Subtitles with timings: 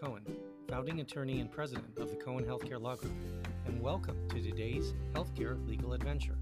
[0.00, 0.24] Cohen,
[0.68, 3.14] founding attorney and president of the Cohen Healthcare Law Group,
[3.66, 6.36] and welcome to today's healthcare legal adventure.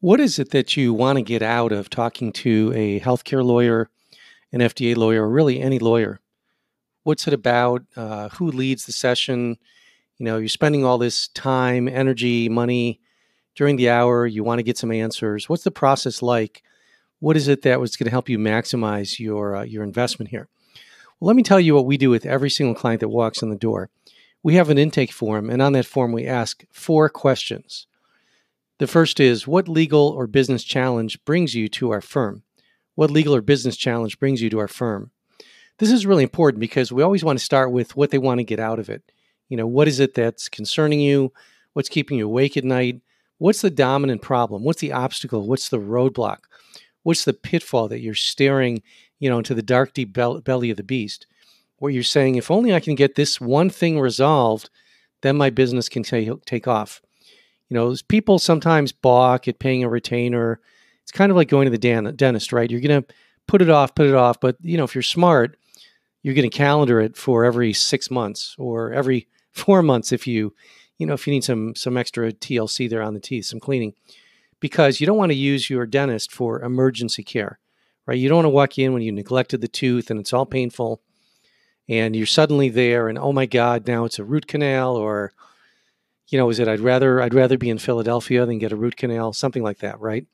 [0.00, 3.88] What is it that you want to get out of talking to a healthcare lawyer,
[4.50, 6.18] an FDA lawyer, or really any lawyer?
[7.04, 7.84] What's it about?
[7.94, 9.58] Uh, who leads the session?
[10.18, 13.00] You know, you're spending all this time, energy, money
[13.54, 14.26] during the hour.
[14.26, 15.48] You want to get some answers.
[15.48, 16.64] What's the process like?
[17.24, 20.46] What is it that was going to help you maximize your uh, your investment here?
[21.18, 23.48] Well, let me tell you what we do with every single client that walks in
[23.48, 23.88] the door.
[24.42, 27.86] We have an intake form, and on that form, we ask four questions.
[28.78, 32.42] The first is What legal or business challenge brings you to our firm?
[32.94, 35.10] What legal or business challenge brings you to our firm?
[35.78, 38.44] This is really important because we always want to start with what they want to
[38.44, 39.02] get out of it.
[39.48, 41.32] You know, what is it that's concerning you?
[41.72, 43.00] What's keeping you awake at night?
[43.38, 44.62] What's the dominant problem?
[44.62, 45.48] What's the obstacle?
[45.48, 46.40] What's the roadblock?
[47.04, 48.82] What's the pitfall that you're staring,
[49.20, 51.26] you know, into the dark, deep belly of the beast,
[51.78, 54.70] where you're saying, if only I can get this one thing resolved,
[55.22, 57.00] then my business can take, take off.
[57.68, 60.60] You know, people sometimes balk at paying a retainer.
[61.02, 62.70] It's kind of like going to the dan- dentist, right?
[62.70, 63.14] You're going to
[63.46, 64.40] put it off, put it off.
[64.40, 65.56] But, you know, if you're smart,
[66.22, 70.54] you're going to calendar it for every six months or every four months if you,
[70.98, 73.94] you know, if you need some some extra TLC there on the teeth, some cleaning,
[74.60, 77.58] because you don't want to use your dentist for emergency care,
[78.06, 78.18] right?
[78.18, 81.00] You don't want to walk in when you neglected the tooth and it's all painful,
[81.88, 85.32] and you're suddenly there, and oh my God, now it's a root canal, or,
[86.28, 88.96] you know, is it I'd rather I'd rather be in Philadelphia than get a root
[88.96, 90.26] canal, something like that, right?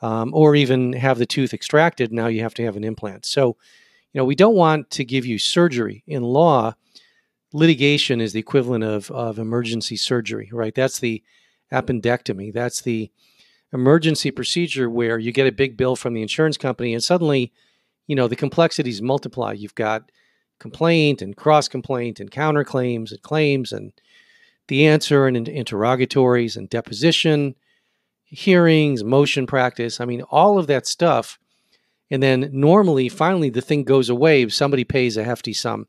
[0.00, 2.12] Um, or even have the tooth extracted.
[2.12, 3.26] Now you have to have an implant.
[3.26, 3.56] So,
[4.12, 6.74] you know, we don't want to give you surgery in law
[7.52, 10.74] litigation is the equivalent of, of emergency surgery, right?
[10.74, 11.22] That's the
[11.72, 12.52] appendectomy.
[12.52, 13.10] That's the
[13.72, 17.52] emergency procedure where you get a big bill from the insurance company and suddenly,
[18.06, 19.52] you know, the complexities multiply.
[19.52, 20.10] You've got
[20.58, 23.92] complaint and cross complaint and counterclaims and claims and
[24.68, 27.54] the answer and interrogatories and deposition,
[28.24, 30.00] hearings, motion practice.
[30.00, 31.38] I mean, all of that stuff.
[32.10, 35.86] And then normally, finally, the thing goes away if somebody pays a hefty sum.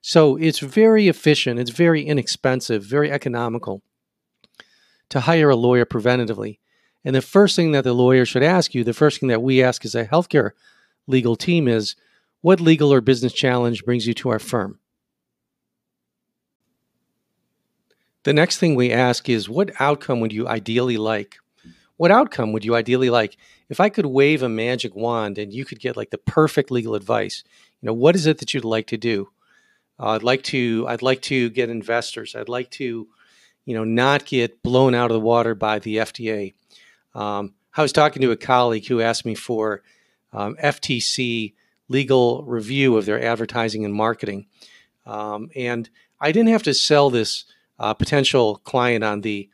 [0.00, 3.82] So it's very efficient, it's very inexpensive, very economical
[5.08, 6.58] to hire a lawyer preventatively.
[7.06, 9.62] And the first thing that the lawyer should ask you, the first thing that we
[9.62, 10.50] ask as a healthcare
[11.06, 11.94] legal team is
[12.40, 14.80] what legal or business challenge brings you to our firm?
[18.24, 21.36] The next thing we ask is what outcome would you ideally like?
[21.96, 23.36] What outcome would you ideally like?
[23.68, 26.96] If I could wave a magic wand and you could get like the perfect legal
[26.96, 27.44] advice,
[27.80, 29.28] you know, what is it that you'd like to do?
[30.00, 32.34] Uh, I'd like to I'd like to get investors.
[32.34, 33.06] I'd like to,
[33.64, 36.54] you know, not get blown out of the water by the FDA.
[37.16, 39.82] Um, I was talking to a colleague who asked me for
[40.32, 41.54] um, FTC
[41.88, 44.46] legal review of their advertising and marketing,
[45.06, 45.88] um, and
[46.20, 47.44] I didn't have to sell this
[47.78, 49.48] uh, potential client on the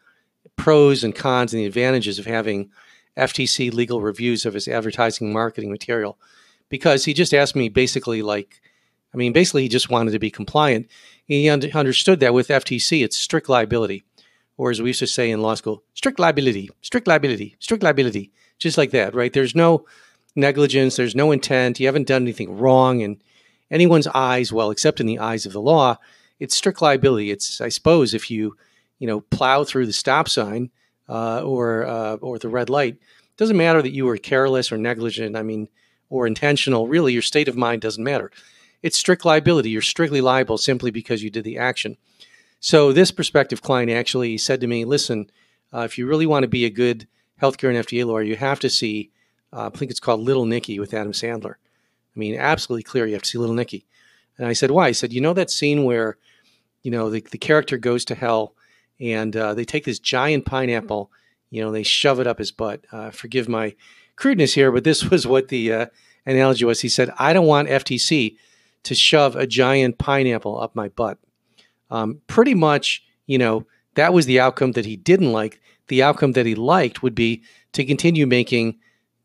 [0.56, 2.70] pros and cons and the advantages of having
[3.16, 6.18] FTC legal reviews of his advertising and marketing material
[6.68, 8.60] because he just asked me basically like
[9.14, 10.88] I mean, basically, he just wanted to be compliant.
[11.26, 14.04] He un- understood that with FTC, it's strict liability,
[14.56, 18.30] or as we used to say in law school, strict liability, strict liability, strict liability,
[18.58, 19.32] just like that, right?
[19.32, 19.86] There's no
[20.36, 23.20] negligence, there's no intent, you haven't done anything wrong in
[23.70, 25.98] anyone's eyes, well, except in the eyes of the law.
[26.38, 27.30] It's strict liability.
[27.30, 28.56] It's, I suppose, if you,
[28.98, 30.70] you know, plow through the stop sign
[31.08, 34.78] uh, or uh, or the red light, it doesn't matter that you were careless or
[34.78, 35.36] negligent.
[35.36, 35.68] I mean,
[36.10, 36.88] or intentional.
[36.88, 38.32] Really, your state of mind doesn't matter
[38.82, 39.70] it's strict liability.
[39.70, 41.96] You're strictly liable simply because you did the action.
[42.62, 45.28] So this prospective client actually said to me, "Listen,
[45.74, 47.08] uh, if you really want to be a good
[47.42, 49.10] healthcare and FDA lawyer, you have to see.
[49.52, 51.54] Uh, I think it's called Little Nicky with Adam Sandler.
[51.54, 53.04] I mean, absolutely clear.
[53.04, 53.84] You have to see Little Nicky."
[54.38, 56.18] And I said, "Why?" He said, "You know that scene where,
[56.84, 58.54] you know, the, the character goes to hell,
[59.00, 61.10] and uh, they take this giant pineapple,
[61.50, 62.84] you know, they shove it up his butt.
[62.92, 63.74] Uh, forgive my
[64.15, 65.86] crudeness here, but this was what the uh,
[66.24, 66.82] analogy was.
[66.82, 68.36] He said, "I don't want FTC."
[68.84, 71.16] to shove a giant pineapple up my butt.
[71.92, 73.66] Um, pretty much, you know,
[73.97, 75.60] that was the outcome that he didn't like.
[75.89, 77.42] The outcome that he liked would be
[77.72, 78.78] to continue making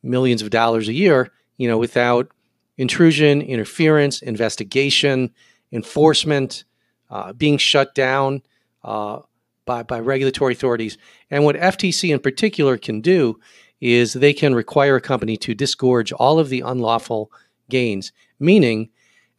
[0.03, 2.29] millions of dollars a year, you know, without
[2.77, 5.33] intrusion, interference, investigation,
[5.71, 6.65] enforcement,
[7.09, 8.41] uh, being shut down
[8.83, 9.19] uh,
[9.65, 10.97] by, by regulatory authorities.
[11.31, 13.39] And what FTC in particular can do
[13.79, 17.31] is they can require a company to disgorge all of the unlawful
[17.69, 18.11] gains,
[18.41, 18.89] meaning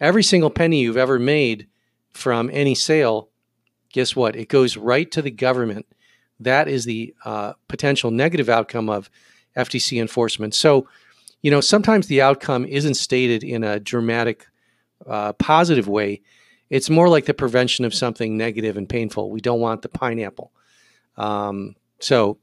[0.00, 1.66] every single penny you've ever made
[2.12, 3.28] from any sale,
[3.92, 4.36] guess what?
[4.36, 5.86] It goes right to the government.
[6.40, 9.10] That is the uh, potential negative outcome of
[9.56, 10.54] FTC enforcement.
[10.54, 10.88] So,
[11.42, 14.46] you know, sometimes the outcome isn't stated in a dramatic,
[15.06, 16.22] uh, positive way.
[16.70, 19.30] It's more like the prevention of something negative and painful.
[19.30, 20.52] We don't want the pineapple.
[21.16, 22.38] Um, so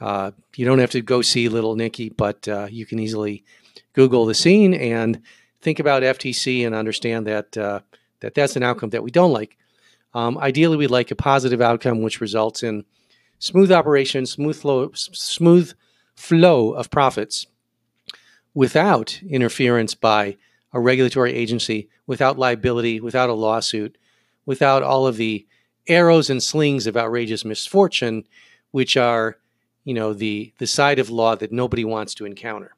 [0.00, 3.44] uh, you don't have to go see Little Nicky, but uh, you can easily
[3.92, 5.20] Google the scene and
[5.60, 7.80] think about FTC and understand that uh,
[8.20, 9.56] that that's an outcome that we don't like.
[10.14, 12.84] Um, ideally, we'd like a positive outcome, which results in
[13.38, 15.72] smooth operation, smooth flow, smooth
[16.14, 17.46] flow of profits
[18.54, 20.36] without interference by
[20.72, 23.96] a regulatory agency, without liability, without a lawsuit,
[24.46, 25.46] without all of the
[25.86, 28.24] arrows and slings of outrageous misfortune,
[28.70, 29.38] which are,
[29.84, 32.74] you know, the the side of law that nobody wants to encounter.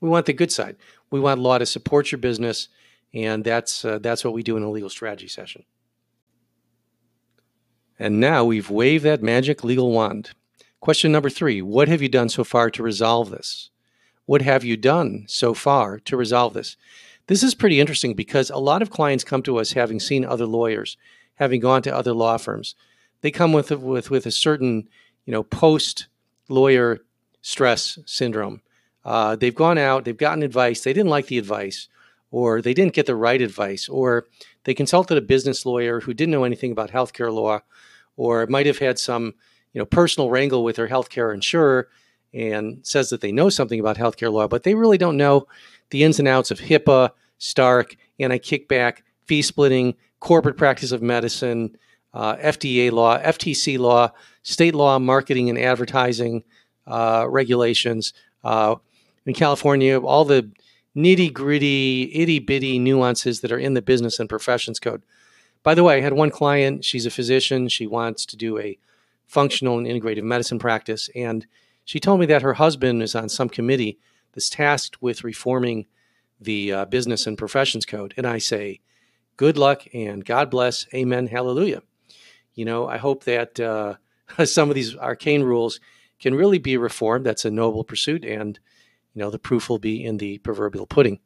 [0.00, 0.76] We want the good side.
[1.10, 2.68] We want law to support your business,
[3.14, 5.64] and that's uh, that's what we do in a legal strategy session.
[7.98, 10.30] And now we've waved that magic legal wand.
[10.80, 13.70] Question number three What have you done so far to resolve this?
[14.26, 16.76] What have you done so far to resolve this?
[17.26, 20.46] This is pretty interesting because a lot of clients come to us having seen other
[20.46, 20.96] lawyers,
[21.36, 22.74] having gone to other law firms.
[23.20, 24.88] They come with with with a certain,
[25.24, 26.08] you know, post
[26.48, 26.98] lawyer
[27.40, 28.62] stress syndrome.
[29.04, 31.88] Uh, they've gone out, they've gotten advice, they didn't like the advice,
[32.32, 34.26] or they didn't get the right advice, or
[34.64, 37.60] they consulted a business lawyer who didn't know anything about healthcare law,
[38.16, 39.34] or might have had some
[39.72, 41.88] you know personal wrangle with their healthcare insurer
[42.34, 45.46] and says that they know something about healthcare law, but they really don't know
[45.90, 51.76] the ins and outs of HIPAA, Stark, anti-kickback, fee splitting, corporate practice of medicine,
[52.14, 54.10] uh, FDA law, FTC law,
[54.42, 56.42] state law, marketing and advertising
[56.86, 58.14] uh, regulations.
[58.42, 58.76] Uh,
[59.26, 60.50] in California, all the
[60.96, 65.02] nitty gritty, itty bitty nuances that are in the business and professions code.
[65.62, 68.78] By the way, I had one client, she's a physician, she wants to do a
[69.26, 71.08] functional and integrative medicine practice.
[71.14, 71.46] And
[71.84, 73.98] she told me that her husband is on some committee
[74.32, 75.86] that's tasked with reforming
[76.40, 78.12] the uh, business and professions code.
[78.16, 78.80] And I say,
[79.36, 80.86] good luck and God bless.
[80.92, 81.28] Amen.
[81.28, 81.82] Hallelujah.
[82.54, 83.94] You know, I hope that uh,
[84.44, 85.80] some of these arcane rules
[86.20, 87.24] can really be reformed.
[87.24, 88.24] That's a noble pursuit.
[88.24, 88.58] And,
[89.14, 91.20] you know, the proof will be in the proverbial pudding.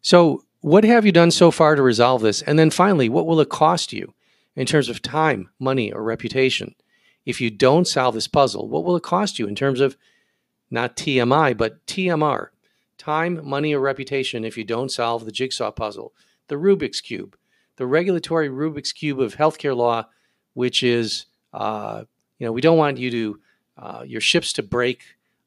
[0.00, 2.42] So, what have you done so far to resolve this?
[2.42, 4.14] And then finally, what will it cost you
[4.56, 6.74] in terms of time, money, or reputation?
[7.28, 9.98] if you don't solve this puzzle, what will it cost you in terms of
[10.70, 12.46] not TMI, but TMR,
[12.96, 16.14] time, money, or reputation if you don't solve the jigsaw puzzle,
[16.46, 17.36] the Rubik's Cube,
[17.76, 20.06] the regulatory Rubik's Cube of healthcare law,
[20.54, 22.04] which is, uh,
[22.38, 23.40] you know, we don't want you to,
[23.76, 25.02] uh, your ships to break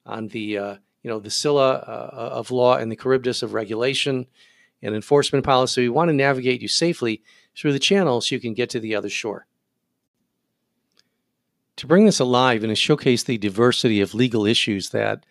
[0.05, 4.27] on the, uh, you know, the Scylla uh, of law and the Charybdis of regulation
[4.81, 5.81] and enforcement policy.
[5.81, 7.21] We want to navigate you safely
[7.55, 9.45] through the channel so you can get to the other shore.
[11.77, 15.25] To bring this alive and to showcase the diversity of legal issues that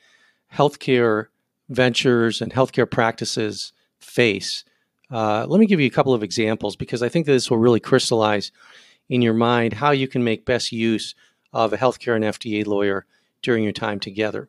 [0.53, 1.27] healthcare
[1.69, 4.65] ventures and healthcare practices face,
[5.11, 7.59] uh, let me give you a couple of examples because I think that this will
[7.59, 8.51] really crystallize
[9.09, 11.15] in your mind how you can make best use
[11.53, 13.07] of a healthcare and FDA lawyer
[13.43, 14.49] during your time together.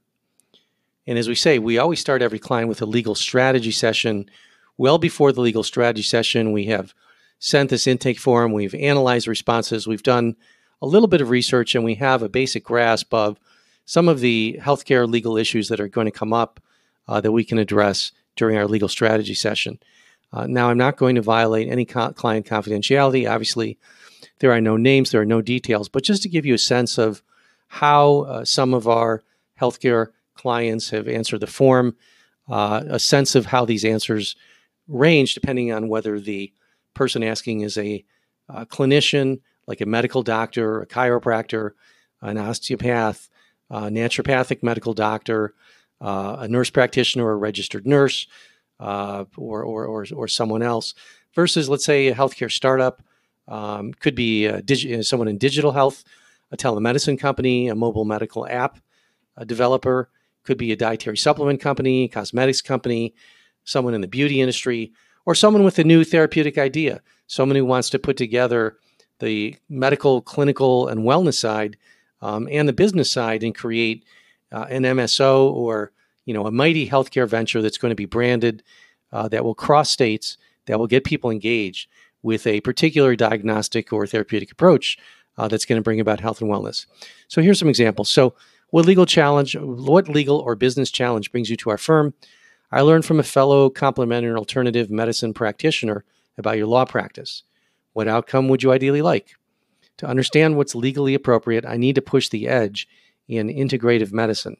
[1.08, 4.30] And as we say, we always start every client with a legal strategy session.
[4.78, 6.94] Well before the legal strategy session, we have
[7.40, 10.36] sent this intake form, we've analyzed responses, we've done
[10.82, 13.40] a little bit of research and we have a basic grasp of
[13.86, 16.60] some of the healthcare legal issues that are going to come up
[17.08, 19.80] uh, that we can address during our legal strategy session.
[20.32, 23.30] Uh, now, I'm not going to violate any co- client confidentiality.
[23.30, 23.78] Obviously,
[24.40, 26.98] there are no names, there are no details, but just to give you a sense
[26.98, 27.22] of
[27.68, 29.24] how uh, some of our
[29.60, 30.08] healthcare
[30.42, 31.96] clients have answered the form,
[32.50, 34.36] uh, a sense of how these answers
[34.88, 36.52] range depending on whether the
[36.96, 38.04] person asking is a
[38.50, 41.72] uh, clinician, like a medical doctor, a chiropractor,
[42.22, 43.30] an osteopath,
[43.70, 45.54] a naturopathic medical doctor,
[46.02, 48.26] uh, a nurse practitioner or a registered nurse,
[48.80, 50.96] uh, or, or, or, or, someone else,
[51.36, 53.04] versus, let's say, a healthcare startup.
[53.48, 56.04] Um, could be digi- someone in digital health,
[56.52, 58.80] a telemedicine company, a mobile medical app
[59.38, 60.10] a developer,
[60.44, 63.14] could be a dietary supplement company, cosmetics company,
[63.64, 64.92] someone in the beauty industry,
[65.26, 68.78] or someone with a new therapeutic idea, someone who wants to put together
[69.20, 71.78] the medical, clinical, and wellness side,
[72.22, 74.04] um, and the business side, and create
[74.52, 75.92] uh, an MSO or
[76.26, 78.64] you know a mighty healthcare venture that's going to be branded,
[79.12, 81.88] uh, that will cross states, that will get people engaged
[82.24, 84.98] with a particular diagnostic or therapeutic approach
[85.38, 86.86] uh, that's going to bring about health and wellness.
[87.28, 88.10] So here's some examples.
[88.10, 88.36] So
[88.72, 92.14] what legal challenge, what legal or business challenge brings you to our firm?
[92.72, 96.04] I learned from a fellow complementary and alternative medicine practitioner
[96.38, 97.44] about your law practice.
[97.94, 99.36] What outcome would you ideally like?
[99.98, 102.88] To understand what's legally appropriate, I need to push the edge
[103.28, 104.58] in integrative medicine.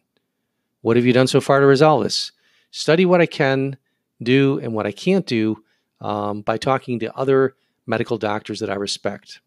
[0.82, 2.32] What have you done so far to resolve this?
[2.72, 3.78] Study what I can
[4.22, 5.64] do and what I can't do
[6.02, 9.40] um, by talking to other medical doctors that I respect.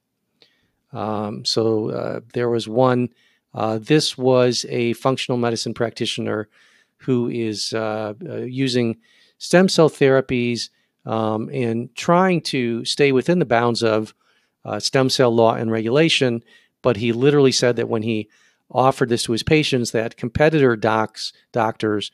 [0.92, 3.10] Um, so uh, there was one,
[3.54, 6.48] uh, this was a functional medicine practitioner
[6.98, 8.96] who is uh, uh using
[9.38, 10.70] stem cell therapies
[11.06, 14.14] um, and trying to stay within the bounds of
[14.64, 16.42] uh, stem cell law and regulation.
[16.82, 18.28] But he literally said that when he
[18.70, 22.10] offered this to his patients, that competitor docs, doctors,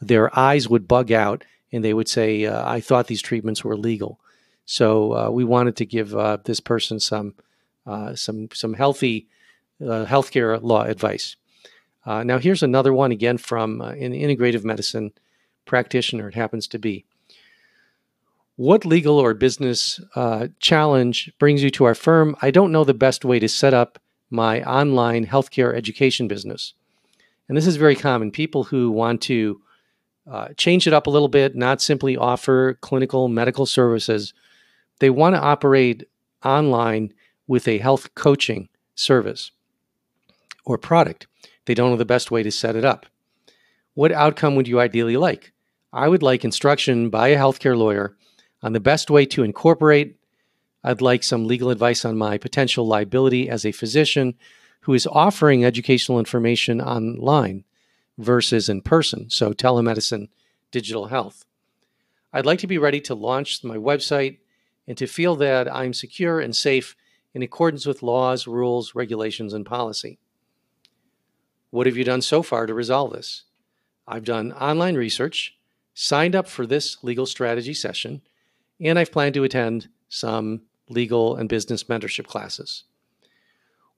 [0.00, 4.20] their eyes would bug out and they would say, "I thought these treatments were legal."
[4.66, 6.10] So we wanted to give
[6.44, 7.34] this person some
[8.14, 9.28] some some healthy
[9.84, 11.36] uh, healthcare law advice.
[12.06, 15.12] now here's another one again from an integrative medicine
[15.64, 16.28] practitioner.
[16.28, 17.04] It happens to be.
[18.56, 22.36] What legal or business uh, challenge brings you to our firm?
[22.40, 23.98] I don't know the best way to set up
[24.30, 26.74] my online healthcare education business.
[27.48, 28.30] And this is very common.
[28.30, 29.60] People who want to
[30.30, 34.32] uh, change it up a little bit, not simply offer clinical medical services,
[35.00, 36.04] they want to operate
[36.44, 37.12] online
[37.46, 39.50] with a health coaching service
[40.64, 41.26] or product.
[41.66, 43.06] They don't know the best way to set it up.
[43.94, 45.52] What outcome would you ideally like?
[45.92, 48.16] I would like instruction by a healthcare lawyer
[48.62, 50.16] on the best way to incorporate.
[50.82, 54.34] I'd like some legal advice on my potential liability as a physician
[54.80, 57.64] who is offering educational information online
[58.18, 60.28] versus in person, so telemedicine,
[60.70, 61.44] digital health.
[62.32, 64.38] I'd like to be ready to launch my website
[64.86, 66.96] and to feel that I'm secure and safe
[67.32, 70.18] in accordance with laws, rules, regulations, and policy.
[71.74, 73.42] What have you done so far to resolve this?
[74.06, 75.58] I've done online research,
[75.92, 78.22] signed up for this legal strategy session,
[78.80, 82.84] and I've planned to attend some legal and business mentorship classes.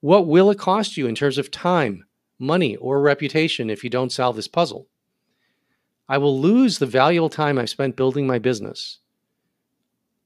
[0.01, 2.07] What will it cost you in terms of time,
[2.39, 4.87] money, or reputation if you don't solve this puzzle?
[6.09, 9.01] I will lose the valuable time I've spent building my business.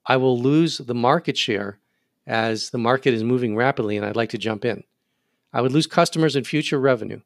[0.06, 1.80] I will lose the market share
[2.28, 4.84] as the market is moving rapidly and I'd like to jump in.
[5.52, 7.22] I would lose customers and future revenue.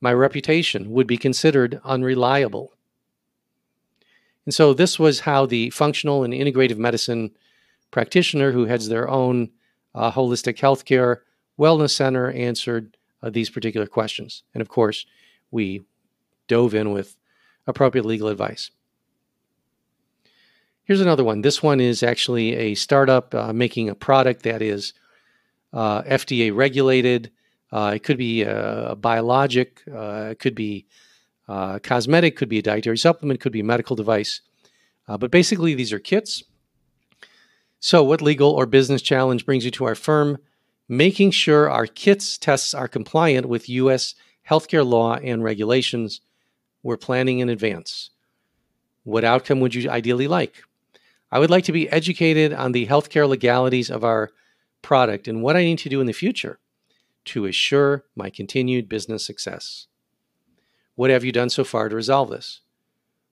[0.00, 2.72] My reputation would be considered unreliable.
[4.44, 7.32] And so this was how the functional and integrative medicine
[7.90, 9.50] practitioner who heads their own
[9.94, 11.18] uh, holistic healthcare
[11.58, 14.44] wellness center answered uh, these particular questions.
[14.54, 15.06] And of course,
[15.50, 15.82] we
[16.46, 17.16] dove in with
[17.66, 18.70] appropriate legal advice.
[20.84, 21.42] Here's another one.
[21.42, 24.94] This one is actually a startup uh, making a product that is
[25.72, 27.30] uh, FDA regulated.
[27.70, 30.86] Uh, it could be a, a biologic, uh, it could be
[31.48, 34.40] uh, cosmetic, could be a dietary supplement, could be a medical device.
[35.06, 36.42] Uh, but basically, these are kits.
[37.80, 40.38] So, what legal or business challenge brings you to our firm?
[40.88, 44.14] Making sure our kits tests are compliant with U.S.
[44.48, 46.20] healthcare law and regulations.
[46.82, 48.10] We're planning in advance.
[49.04, 50.62] What outcome would you ideally like?
[51.30, 54.30] I would like to be educated on the healthcare legalities of our
[54.80, 56.58] product and what I need to do in the future
[57.28, 59.86] to assure my continued business success.
[60.94, 62.60] What have you done so far to resolve this?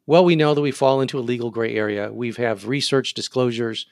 [0.07, 2.13] Well, we know that we fall into a legal gray area.
[2.13, 3.87] We have research disclosures,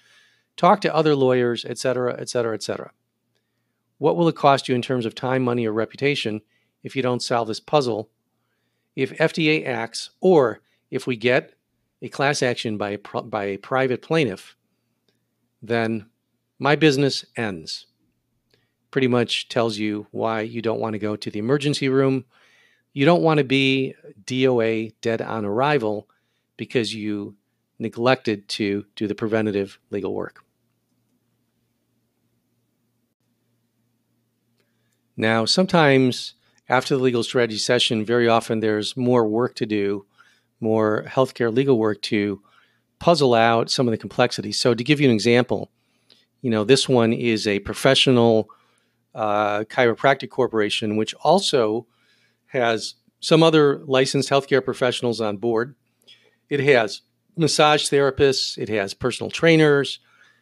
[0.56, 2.92] talk to other lawyers, et cetera, et cetera, et cetera.
[3.98, 6.42] What will it cost you in terms of time, money, or reputation
[6.82, 8.10] if you don't solve this puzzle?
[8.94, 11.54] If FDA acts, or if we get
[12.00, 14.54] a class action by a, by a private plaintiff,
[15.60, 16.06] then
[16.58, 17.86] my business ends.
[18.94, 22.26] Pretty much tells you why you don't want to go to the emergency room
[22.94, 26.08] you don't want to be DOA dead on arrival
[26.56, 27.34] because you
[27.80, 30.44] neglected to do the preventative legal work.
[35.16, 36.34] Now, sometimes
[36.68, 40.06] after the legal strategy session, very often there's more work to do,
[40.60, 42.40] more healthcare legal work to
[43.00, 44.60] puzzle out some of the complexities.
[44.60, 45.72] So, to give you an example,
[46.42, 48.48] you know, this one is a professional
[49.14, 51.86] uh, chiropractic corporation, which also
[52.46, 55.74] has some other licensed healthcare professionals on board.
[56.48, 57.02] It has
[57.36, 60.00] massage therapists, it has personal trainers,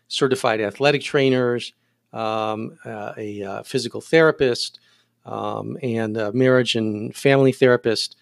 [0.08, 1.72] certified athletic trainers,
[2.12, 4.78] um, uh, a uh, physical therapist,
[5.24, 8.16] um, and a marriage and family therapist.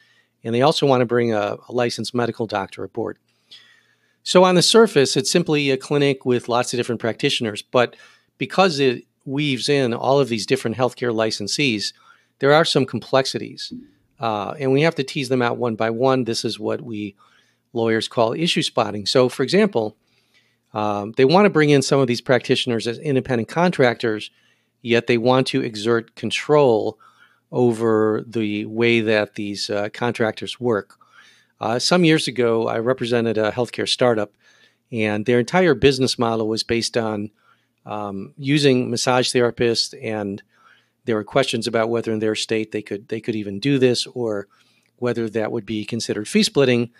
[0.45, 3.19] And they also want to bring a, a licensed medical doctor aboard.
[4.23, 7.62] So, on the surface, it's simply a clinic with lots of different practitioners.
[7.62, 7.97] But
[8.38, 11.93] because it weaves in all of these different healthcare licensees,
[12.39, 13.73] there are some complexities.
[14.19, 16.25] Uh, and we have to tease them out one by one.
[16.25, 17.17] This is what we
[17.73, 19.07] lawyers call issue spotting.
[19.07, 19.97] So, for example,
[20.73, 24.31] um, they want to bring in some of these practitioners as independent contractors,
[24.83, 26.99] yet they want to exert control
[27.53, 30.97] over the way that these uh, contractors work.
[31.61, 34.33] Uh, some years ago, I represented a healthcare startup,
[34.93, 37.31] and their entire business model was based on
[37.87, 40.42] um, using massage therapists, and
[41.04, 44.06] there were questions about whether in their state they could they could even do this,
[44.06, 44.49] or
[44.96, 46.90] whether that would be considered fee splitting,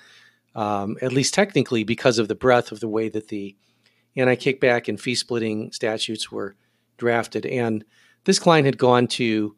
[0.55, 3.57] um, at least technically, because of the breadth of the way that the
[4.17, 6.57] anti kickback and fee splitting statutes were
[6.97, 7.47] drafted.
[7.47, 7.85] And
[8.25, 9.57] this client had gone to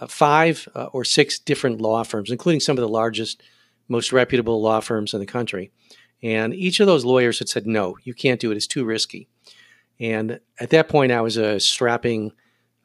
[0.00, 3.42] uh, five uh, or six different law firms, including some of the largest,
[3.88, 5.70] most reputable law firms in the country.
[6.22, 8.56] And each of those lawyers had said, no, you can't do it.
[8.56, 9.28] It's too risky.
[10.00, 12.32] And at that point, I was a strapping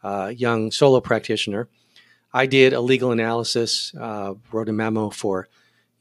[0.03, 1.69] uh, young solo practitioner.
[2.33, 5.47] I did a legal analysis, uh, wrote a memo for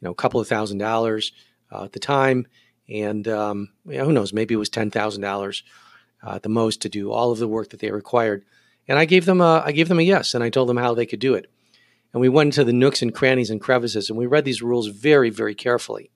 [0.01, 1.33] you know a couple of thousand dollars
[1.71, 2.49] uh, at the time,
[2.89, 5.63] and um, who knows, maybe it was ten thousand dollars
[6.27, 8.45] uh, at the most to do all of the work that they required.
[8.89, 10.93] And I gave them a I gave them a yes, and I told them how
[10.93, 11.49] they could do it.
[12.13, 14.89] And we went into the nooks and crannies and crevices, and we read these rules
[14.89, 16.11] very very carefully.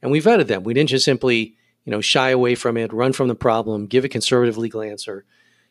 [0.00, 0.62] And we vetted them.
[0.62, 1.57] We didn't just simply
[1.88, 5.24] you know shy away from it, run from the problem, give a conservative legal answer,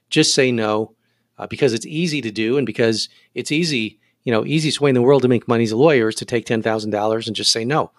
[0.09, 0.95] just say no,
[1.37, 4.95] uh, because it's easy to do, and because it's easy you know easiest way in
[4.95, 7.35] the world to make money as a lawyer is to take ten thousand dollars and
[7.35, 7.91] just say no.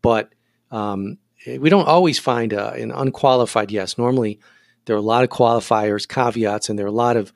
[0.00, 0.32] But
[0.70, 3.98] um, we don't always find a, an unqualified yes.
[3.98, 4.38] Normally,
[4.84, 7.32] there are a lot of qualifiers, caveats, and there are a lot of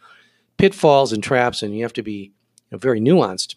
[0.58, 2.12] pitfalls and traps, and you have to be
[2.70, 3.56] you know, very nuanced.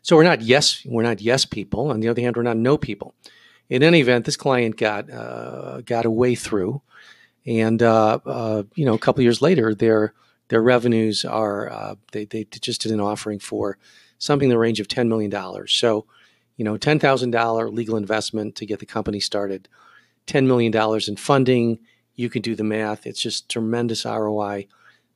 [0.00, 1.90] So we're not yes, we're not yes people.
[1.90, 3.14] On the other hand, we're not no people.
[3.70, 6.82] In any event, this client got uh, got a way through,
[7.46, 10.12] and uh, uh, you know, a couple years later, their
[10.48, 13.78] their revenues are uh, they they just did an offering for
[14.18, 15.72] something in the range of ten million dollars.
[15.72, 16.04] So
[16.60, 19.66] you know, $10,000 legal investment to get the company started,
[20.26, 20.76] $10 million
[21.08, 21.78] in funding.
[22.16, 23.06] You can do the math.
[23.06, 24.66] It's just tremendous ROI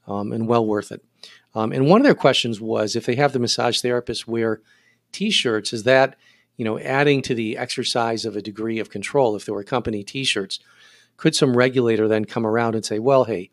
[0.07, 1.05] um, and well worth it.
[1.55, 4.63] Um, and one of their questions was if they have the massage therapist wear
[5.13, 6.17] t-shirts, is that,
[6.57, 9.37] you know, adding to the exercise of a degree of control?
[9.37, 10.59] If there were company t-shirts,
[11.17, 13.51] could some regulator then come around and say, well, hey,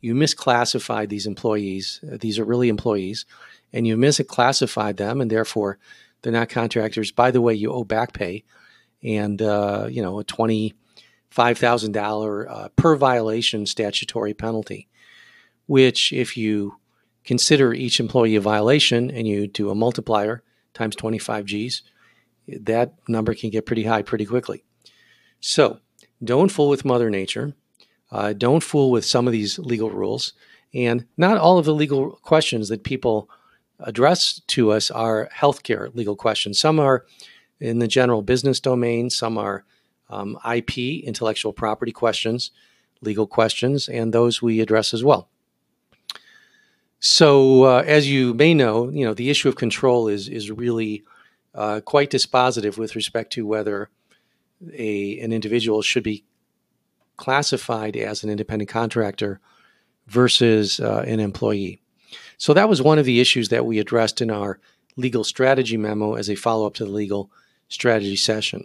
[0.00, 2.00] you misclassified these employees.
[2.02, 3.26] These are really employees,
[3.72, 5.78] and you misclassified them, and therefore
[6.22, 7.10] they're not contractors.
[7.10, 8.44] By the way, you owe back pay,
[9.02, 10.74] and uh, you know a twenty
[11.30, 14.88] five thousand uh, per violation statutory penalty.
[15.66, 16.76] Which, if you
[17.24, 20.42] consider each employee a violation and you do a multiplier
[20.74, 21.82] times twenty five G's,
[22.60, 24.64] that number can get pretty high pretty quickly.
[25.40, 25.80] So,
[26.22, 27.54] don't fool with Mother Nature.
[28.10, 30.32] Uh, don't fool with some of these legal rules.
[30.74, 33.30] And not all of the legal questions that people
[33.80, 36.58] address to us are healthcare legal questions.
[36.58, 37.04] Some are
[37.60, 39.64] in the general business domain, some are
[40.10, 42.50] um, IP, intellectual property questions,
[43.00, 45.28] legal questions, and those we address as well.
[47.00, 51.04] So, uh, as you may know, you know the issue of control is is really
[51.58, 53.90] uh, quite dispositive with respect to whether
[54.72, 56.24] a an individual should be
[57.16, 59.40] classified as an independent contractor
[60.06, 61.82] versus uh, an employee.
[62.36, 64.60] So that was one of the issues that we addressed in our
[64.96, 67.28] legal strategy memo as a follow up to the legal
[67.68, 68.64] strategy session.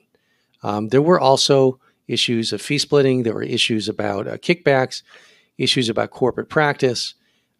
[0.61, 5.01] Um, there were also issues of fee splitting, there were issues about uh, kickbacks,
[5.57, 7.15] issues about corporate practice,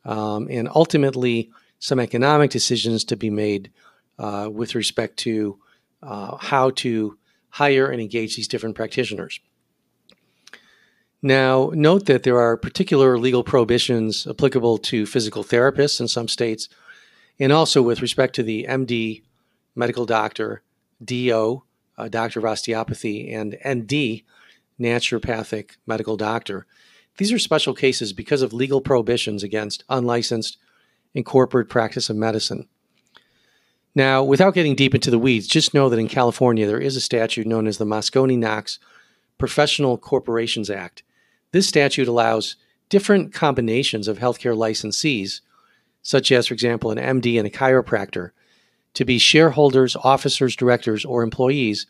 [0.06, 3.72] um, and ultimately some economic decisions to be made
[4.20, 5.60] uh, with respect to
[6.02, 7.18] uh, how to
[7.50, 9.40] hire and engage these different practitioners.
[11.22, 16.68] Now, note that there are particular legal prohibitions applicable to physical therapists in some states,
[17.40, 19.24] and also with respect to the MD,
[19.76, 20.64] medical doctor,
[21.04, 21.64] DO,
[21.98, 24.24] uh, doctor of osteopathy, and ND,
[24.80, 26.66] naturopathic medical doctor.
[27.18, 30.58] These are special cases because of legal prohibitions against unlicensed
[31.16, 32.68] and corporate practice of medicine.
[33.96, 37.02] Now, without getting deep into the weeds, just know that in California there is a
[37.02, 38.80] statute known as the Moscone Knox
[39.38, 41.04] Professional Corporations Act.
[41.52, 42.56] This statute allows
[42.90, 45.42] different combinations of healthcare licensees,
[46.02, 48.32] such as, for example, an MD and a chiropractor,
[48.96, 51.86] to be shareholders, officers, directors, or employees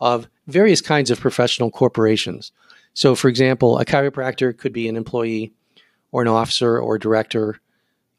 [0.00, 2.52] of various kinds of professional corporations.
[2.94, 5.52] So, for example, a chiropractor could be an employee
[6.12, 7.60] or an officer or director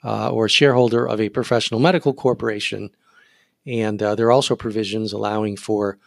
[0.04, 2.89] uh, or shareholder of a professional medical corporation.
[3.65, 5.97] And uh, there are also provisions allowing for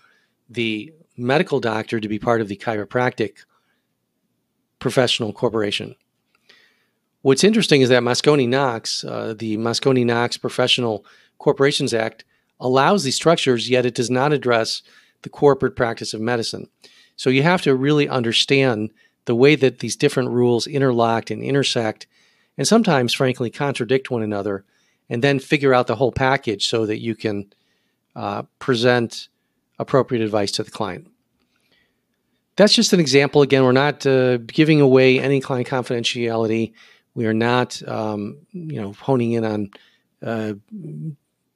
[0.48, 3.44] the medical doctor to be part of the chiropractic
[4.78, 5.96] professional corporation.
[7.22, 11.04] What's interesting is that Moscone Knox, uh, the Moscone Knox Professional
[11.38, 12.24] Corporations Act,
[12.60, 14.82] allows these structures, yet it does not address
[15.22, 16.68] the corporate practice of medicine.
[17.16, 18.90] So you have to really understand
[19.24, 22.06] the way that these different rules interlock and intersect,
[22.56, 24.64] and sometimes, frankly, contradict one another,
[25.08, 27.52] and then figure out the whole package so that you can
[28.14, 29.28] uh, present
[29.78, 31.08] appropriate advice to the client.
[32.56, 33.42] That's just an example.
[33.42, 36.72] Again, we're not uh, giving away any client confidentiality.
[37.14, 39.70] We are not, um, you know, honing in on
[40.22, 40.54] uh,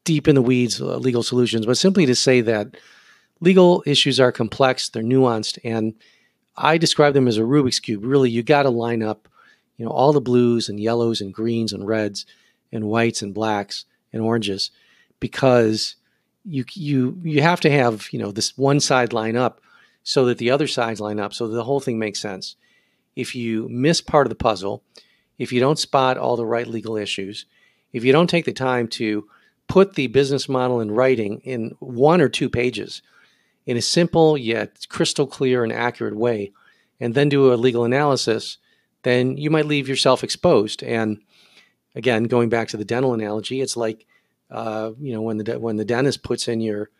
[0.04, 2.76] deep in the weeds uh, legal solutions, but simply to say that
[3.40, 5.94] legal issues are complex, they're nuanced, and
[6.56, 8.04] I describe them as a Rubik's cube.
[8.04, 9.28] Really, you got to line up,
[9.76, 12.26] you know, all the blues and yellows and greens and reds
[12.72, 14.70] and whites and blacks and oranges,
[15.20, 15.96] because
[16.44, 19.61] you you you have to have you know this one side line up
[20.02, 22.56] so that the other sides line up so that the whole thing makes sense.
[23.14, 24.82] If you miss part of the puzzle,
[25.38, 27.46] if you don't spot all the right legal issues,
[27.92, 29.28] if you don't take the time to
[29.68, 33.02] put the business model in writing in one or two pages
[33.66, 36.52] in a simple yet crystal clear and accurate way,
[37.00, 38.58] and then do a legal analysis,
[39.02, 40.82] then you might leave yourself exposed.
[40.82, 41.20] And
[41.94, 44.07] again, going back to the dental analogy, it's like
[44.50, 46.90] uh, you know when the when the dentist puts in your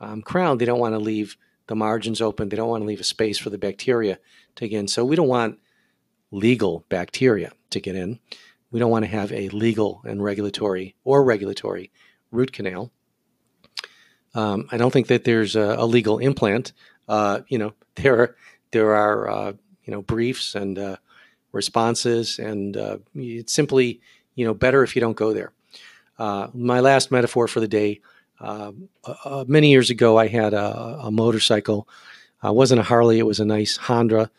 [0.00, 2.48] um, crown, they don't want to leave the margins open.
[2.48, 4.18] They don't want to leave a space for the bacteria
[4.56, 4.88] to get in.
[4.88, 5.58] So we don't want
[6.30, 8.18] legal bacteria to get in.
[8.70, 11.90] We don't want to have a legal and regulatory or regulatory
[12.30, 12.92] root canal.
[14.34, 16.72] Um, I don't think that there's a, a legal implant.
[17.08, 18.36] Uh, you know, there are
[18.72, 19.52] there are uh,
[19.84, 20.96] you know briefs and uh,
[21.52, 24.00] responses, and uh, it's simply
[24.36, 25.52] you know better if you don't go there.
[26.18, 28.00] Uh, my last metaphor for the day
[28.40, 28.72] uh,
[29.24, 31.88] uh, many years ago, I had a, a motorcycle.
[32.44, 34.30] It wasn't a Harley; it was a nice Honda,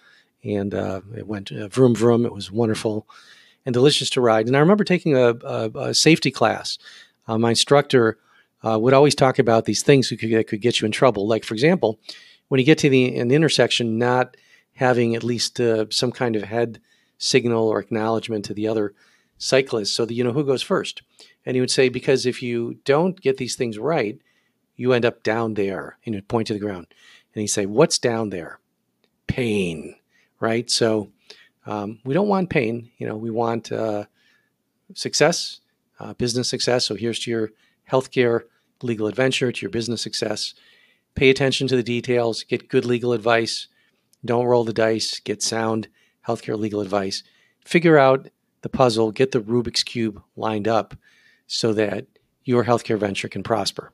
[0.44, 2.26] and uh, it went uh, vroom vroom.
[2.26, 3.08] It was wonderful
[3.66, 4.48] and delicious to ride.
[4.48, 6.78] And I remember taking a, a, a safety class.
[7.28, 8.18] Uh, my instructor
[8.64, 11.26] would always talk about these things that could, that could, get you in trouble.
[11.26, 12.00] Like, for example,
[12.50, 14.36] when you get to the an intersection, not
[14.74, 16.82] having at least some kind of head
[17.18, 18.94] signal or acknowledgement to the other
[19.38, 21.02] cyclists, so that you know who goes first.
[21.46, 24.20] And he would say, because if you don't get these things right,
[24.76, 25.98] you end up down there.
[26.06, 26.88] And he'd point to the ground.
[27.34, 28.60] And he'd say, What's down there?
[29.28, 29.96] Pain,
[30.40, 30.70] right?
[30.70, 31.12] So
[31.66, 32.90] um, we don't want pain.
[32.98, 34.06] You know, we want uh,
[34.94, 35.60] success,
[36.00, 36.86] uh, business success.
[36.86, 37.52] So here's to your
[37.92, 38.42] healthcare
[38.82, 40.54] legal adventure, to your business success.
[41.16, 43.68] Pay attention to the details, get good legal advice.
[44.24, 45.88] Don't roll the dice, get sound
[46.28, 47.24] healthcare legal advice.
[47.66, 48.30] Figure out
[48.72, 50.94] the puzzle, get the Rubik's Cube lined up
[51.48, 52.06] so that
[52.44, 53.94] your healthcare venture can prosper.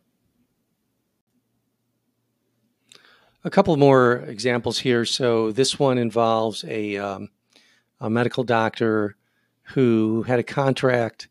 [3.44, 5.06] A couple more examples here.
[5.06, 7.30] So this one involves a, um,
[8.00, 9.16] a medical doctor
[9.74, 11.28] who had a contract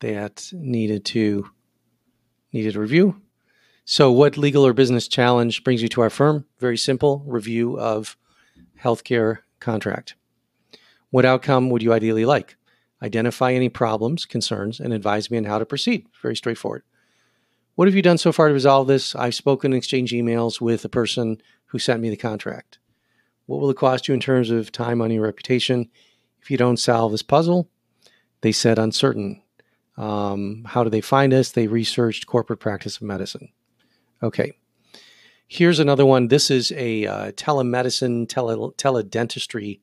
[0.00, 1.50] that needed to
[2.52, 3.20] needed a review.
[3.84, 6.46] So, what legal or business challenge brings you to our firm?
[6.58, 8.16] Very simple review of
[8.80, 10.14] healthcare contract.
[11.10, 12.57] What outcome would you ideally like?
[13.02, 16.06] Identify any problems, concerns, and advise me on how to proceed.
[16.22, 16.82] Very straightforward.
[17.74, 19.14] What have you done so far to resolve this?
[19.14, 22.78] I've spoken and exchanged emails with the person who sent me the contract.
[23.46, 25.88] What will it cost you in terms of time, money, reputation
[26.42, 27.70] if you don't solve this puzzle?
[28.40, 29.42] They said uncertain.
[29.96, 31.52] Um, how do they find us?
[31.52, 33.50] They researched corporate practice of medicine.
[34.22, 34.52] Okay.
[35.46, 36.28] Here's another one.
[36.28, 39.80] This is a uh, telemedicine, tele, teledentistry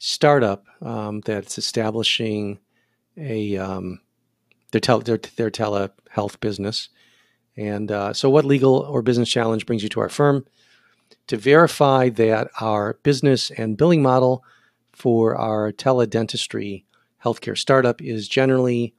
[0.00, 2.58] startup um, that's establishing
[3.16, 4.00] a um,
[4.72, 6.88] their, tele, their, their telehealth business.
[7.56, 10.46] And uh, so, what legal or business challenge brings you to our firm?
[11.28, 14.42] To verify that our business and billing model
[14.92, 16.84] for our teledentistry
[17.24, 18.94] healthcare startup is generally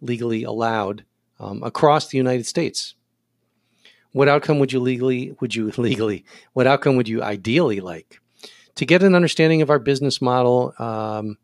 [0.00, 1.04] legally allowed
[1.38, 2.94] um, across the United States.
[4.10, 8.21] What outcome would you legally would you legally what outcome would you ideally like?
[8.74, 11.36] To get an understanding of our business model um,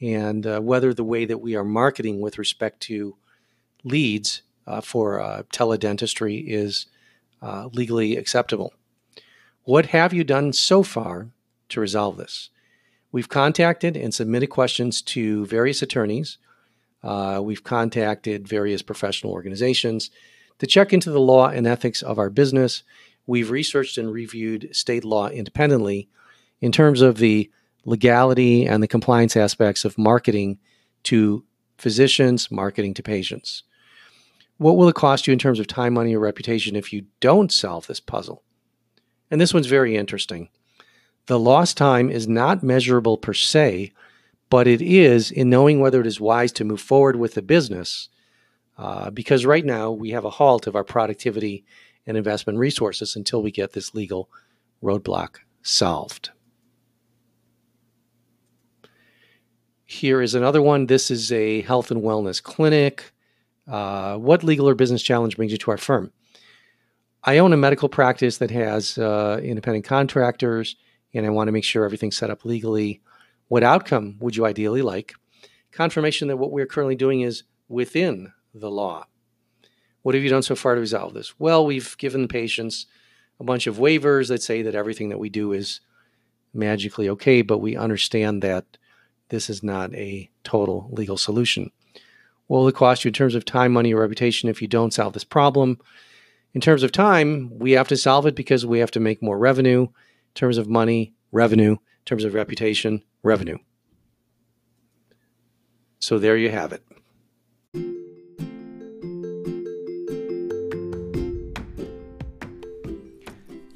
[0.00, 3.16] and uh, whether the way that we are marketing with respect to
[3.84, 6.86] leads uh, for uh, teledentistry is
[7.42, 8.72] uh, legally acceptable.
[9.64, 11.28] What have you done so far
[11.70, 12.50] to resolve this?
[13.12, 16.38] We've contacted and submitted questions to various attorneys.
[17.02, 20.10] Uh, we've contacted various professional organizations
[20.58, 22.82] to check into the law and ethics of our business.
[23.26, 26.08] We've researched and reviewed state law independently
[26.64, 27.50] in terms of the
[27.84, 30.58] legality and the compliance aspects of marketing
[31.02, 31.44] to
[31.76, 33.64] physicians, marketing to patients.
[34.56, 37.52] What will it cost you in terms of time, money, or reputation if you don't
[37.52, 38.42] solve this puzzle?
[39.30, 40.48] And this one's very interesting.
[41.26, 43.92] The lost time is not measurable per se,
[44.48, 48.08] but it is in knowing whether it is wise to move forward with the business.
[48.78, 51.66] Uh, because right now we have a halt of our productivity
[52.06, 54.30] and investment resources until we get this legal
[54.82, 56.30] roadblock solved.
[59.86, 60.86] Here is another one.
[60.86, 63.12] This is a health and wellness clinic.
[63.68, 66.10] Uh, what legal or business challenge brings you to our firm?
[67.22, 70.76] I own a medical practice that has uh, independent contractors,
[71.12, 73.02] and I want to make sure everything's set up legally.
[73.48, 75.14] What outcome would you ideally like?
[75.70, 79.06] Confirmation that what we're currently doing is within the law.
[80.00, 81.38] What have you done so far to resolve this?
[81.38, 82.86] Well, we've given patients
[83.38, 85.80] a bunch of waivers that say that everything that we do is
[86.54, 88.78] magically okay, but we understand that
[89.34, 91.70] this is not a total legal solution.
[92.46, 94.94] What will it cost you in terms of time, money, or reputation if you don't
[94.94, 95.78] solve this problem?
[96.52, 99.38] In terms of time, we have to solve it because we have to make more
[99.38, 99.82] revenue.
[99.82, 101.72] In terms of money, revenue.
[101.72, 103.58] In terms of reputation, revenue.
[105.98, 106.84] So there you have it.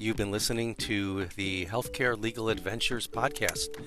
[0.09, 3.79] You've been listening to the Healthcare Legal Adventures podcast.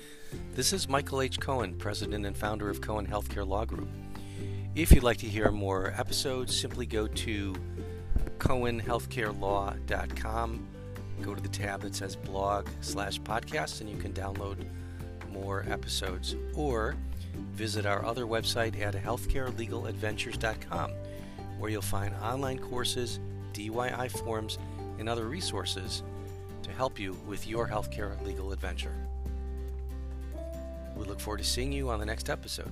[0.53, 1.39] This is Michael H.
[1.39, 3.89] Cohen, president and founder of Cohen Healthcare Law Group.
[4.75, 7.55] If you'd like to hear more episodes, simply go to
[8.37, 10.67] cohenhealthcarelaw.com.
[11.23, 14.63] Go to the tab that says blog slash podcast, and you can download
[15.31, 16.35] more episodes.
[16.53, 16.95] Or
[17.53, 20.91] visit our other website at healthcarelegaladventures.com,
[21.57, 23.19] where you'll find online courses,
[23.53, 24.59] DIY forms,
[24.99, 26.03] and other resources
[26.63, 28.95] to help you with your healthcare legal adventure.
[30.95, 32.71] We look forward to seeing you on the next episode.